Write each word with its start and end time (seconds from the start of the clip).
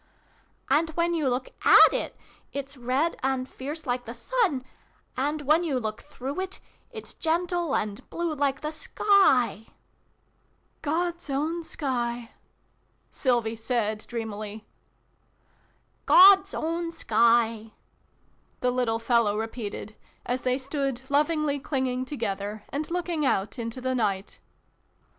"And, 0.71 0.89
when 0.95 1.13
you 1.13 1.29
look 1.29 1.49
at 1.63 1.93
it, 1.93 2.17
it's 2.51 2.75
red 2.75 3.17
and 3.21 3.47
fierce 3.47 3.85
like 3.85 4.05
the 4.05 4.15
sun 4.15 4.63
and, 5.15 5.43
when 5.43 5.63
you 5.63 5.77
look 5.79 6.01
through 6.01 6.39
it, 6.41 6.59
it's 6.91 7.13
gentle 7.13 7.75
and 7.75 8.09
blue 8.09 8.33
like 8.33 8.61
the 8.61 8.71
sky!"" 8.71 9.67
God's 10.81 11.29
own 11.29 11.61
sky," 11.63 12.31
Sylvie 13.11 13.55
said, 13.55 14.03
dreamily. 14.07 14.65
"God's 16.07 16.55
own 16.55 16.91
sky," 16.91 17.73
the 18.61 18.71
little 18.71 18.97
fellow 18.97 19.37
repeated, 19.37 19.95
as 20.25 20.41
they 20.41 20.57
stood, 20.57 21.03
lovingly 21.11 21.59
clinging 21.59 22.05
together, 22.05 22.63
and 22.69 22.89
looking 22.89 23.23
out 23.23 23.59
into 23.59 23.79
the 23.79 23.93
night. 23.93 24.39